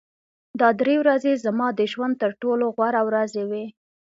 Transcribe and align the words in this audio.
دا 0.59 0.69
درې 0.81 0.95
ورځې 1.01 1.33
زما 1.45 1.67
د 1.79 1.81
ژوند 1.91 2.13
تر 2.21 2.31
ټولو 2.41 2.65
غوره 2.75 3.01
ورځې 3.09 3.43
وې 3.49 3.65